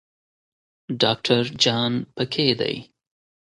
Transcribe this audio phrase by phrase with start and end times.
[1.01, 2.75] ډاکټر جان پکې دی.